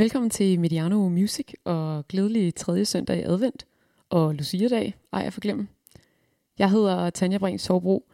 [0.00, 3.66] Velkommen til Mediano Music og glædelig tredje søndag i advent
[4.10, 5.68] og Lucia-dag, ej jeg forglemme.
[6.58, 8.04] Jeg hedder Tanja Brink Sovbro,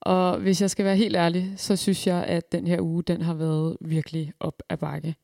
[0.00, 3.22] og hvis jeg skal være helt ærlig, så synes jeg, at den her uge, den
[3.22, 5.14] har været virkelig op ad bakke.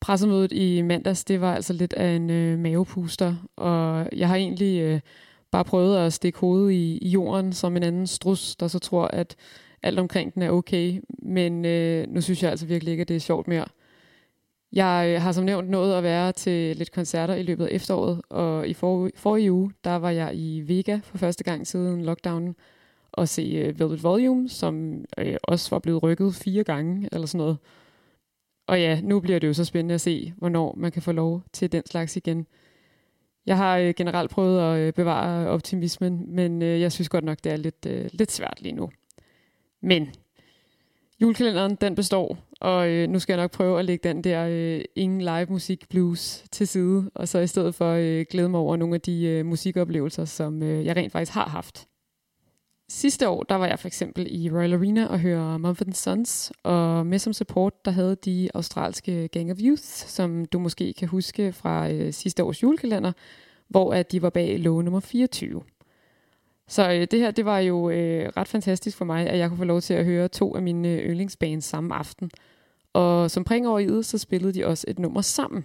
[0.00, 4.80] Pressemødet i mandags, det var altså lidt af en øh, mavepuster, og jeg har egentlig
[4.80, 5.00] øh,
[5.50, 9.06] bare prøvet at stikke hovedet i, i jorden som en anden strus, der så tror,
[9.06, 9.36] at
[9.82, 13.16] alt omkring den er okay, men øh, nu synes jeg altså virkelig ikke, at det
[13.16, 13.64] er sjovt mere.
[14.72, 18.22] Jeg øh, har som nævnt nået at være til lidt koncerter i løbet af efteråret,
[18.28, 22.56] og i for, forrige uge, der var jeg i Vega for første gang siden lockdownen,
[23.12, 27.38] og se øh, Velvet Volume, som øh, også var blevet rykket fire gange, eller sådan
[27.38, 27.58] noget.
[28.66, 31.42] Og ja, nu bliver det jo så spændende at se, hvornår man kan få lov
[31.52, 32.46] til den slags igen.
[33.46, 37.38] Jeg har øh, generelt prøvet at øh, bevare optimismen, men øh, jeg synes godt nok,
[37.44, 38.90] det er lidt, øh, lidt svært lige nu.
[39.82, 40.08] Men
[41.22, 44.84] julekalenderen, den består, og øh, nu skal jeg nok prøve at lægge den der øh,
[44.96, 48.76] ingen live musik blues til side, og så i stedet for øh, glæde mig over
[48.76, 51.88] nogle af de øh, musikoplevelser, som øh, jeg rent faktisk har haft.
[52.88, 57.06] Sidste år, der var jeg for eksempel i Royal Arena og hørte Mumford Sons, og
[57.06, 61.52] med som support, der havde de australske Gang of Youth, som du måske kan huske
[61.52, 63.12] fra øh, sidste års julekalender,
[63.68, 65.62] hvor at de var bag låge nummer 24.
[66.68, 69.58] Så øh, det her, det var jo øh, ret fantastisk for mig, at jeg kunne
[69.58, 72.30] få lov til at høre to af mine øh, yndlingsbands samme aften.
[72.92, 75.64] Og som pring over i så spillede de også et nummer sammen.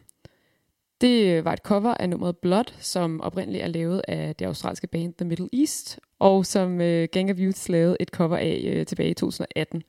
[1.02, 4.88] Det øh, var et cover af nummeret Blood, som oprindeligt er lavet af det australske
[4.88, 8.86] band The Middle East, og som øh, Gang of Youth lavede et cover af øh,
[8.86, 9.84] tilbage i 2018.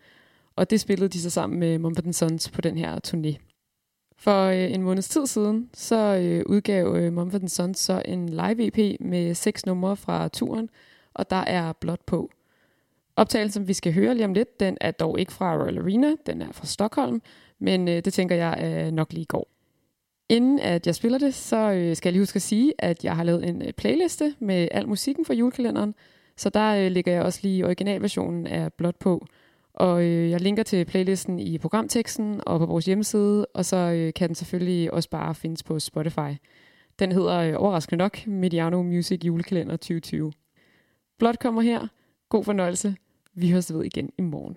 [0.56, 3.36] Og det spillede de så sammen med Mumford Sons på den her turné.
[4.16, 8.66] For øh, en måneds tid siden, så øh, udgav øh, Mumford Sons så en live
[8.66, 10.70] EP med seks numre fra turen,
[11.18, 12.30] og der er blot på.
[13.16, 16.12] Optagelsen, som vi skal høre lige om lidt, den er dog ikke fra Royal Arena,
[16.26, 17.22] den er fra Stockholm,
[17.58, 19.48] men øh, det tænker jeg øh, nok lige går.
[20.28, 23.16] Inden at jeg spiller det, så øh, skal jeg lige huske at sige, at jeg
[23.16, 25.94] har lavet en øh, playliste med al musikken fra julekalenderen,
[26.36, 29.26] så der øh, ligger jeg også lige originalversionen af blot på.
[29.74, 34.12] Og øh, jeg linker til playlisten i programteksten og på vores hjemmeside, og så øh,
[34.14, 36.32] kan den selvfølgelig også bare findes på Spotify.
[36.98, 40.32] Den hedder øh, overraskende nok Mediano Music Julekalender 2020.
[41.18, 41.88] Blot kommer her.
[42.28, 42.96] God fornøjelse.
[43.34, 44.56] Vi høres ved igen i morgen.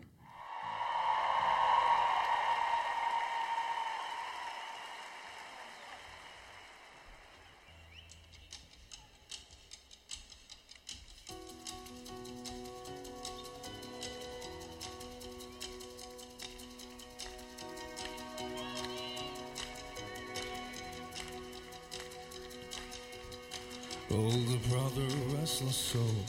[24.13, 26.25] Oh, Older brother, restless soul,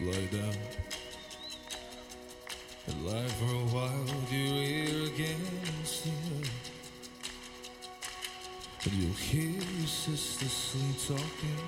[0.00, 0.54] lie down.
[2.86, 5.46] And lie for a while, you hear again
[5.84, 6.12] still.
[8.84, 11.58] And you'll hear your sister sleep talking,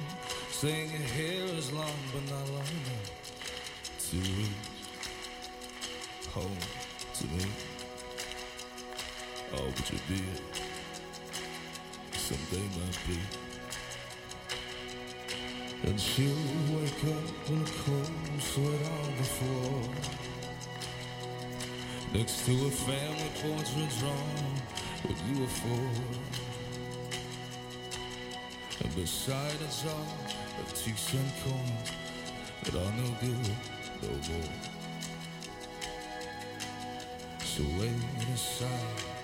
[0.50, 3.10] saying your hair is long but not long enough
[4.10, 4.48] to reach
[6.30, 6.58] home
[7.14, 7.44] to me.
[9.54, 10.22] Oh, but you'll be.
[12.12, 13.49] Someday might be.
[15.82, 16.34] And she'll
[16.72, 20.20] wake up in a cold sweat on the floor
[22.12, 24.54] Next to a family portrait drawn
[25.06, 25.90] with you four.
[28.82, 30.06] And beside a jar
[30.60, 31.92] of two cent coins
[32.64, 33.50] that are no good
[34.02, 34.52] no more.
[37.44, 39.19] So lay it aside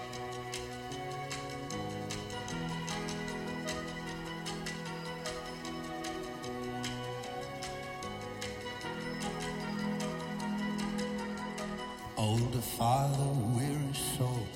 [12.19, 14.47] Older father, weary soul,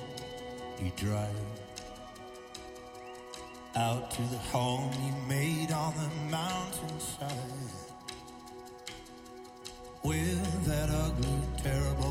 [0.83, 1.29] you drive
[3.75, 7.29] out to the home you made on the mountainside.
[10.03, 12.10] With that ugly, terrible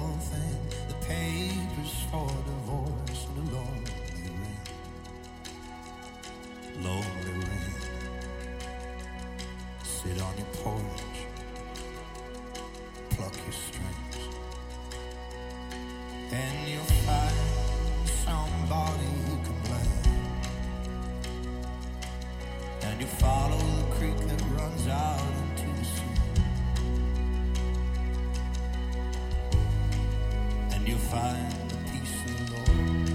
[16.33, 17.35] And you'll find
[18.07, 20.23] somebody you can blame.
[22.83, 26.03] And you follow the creek that runs out into the sea.
[30.73, 33.10] And you'll find the peace of the Lord.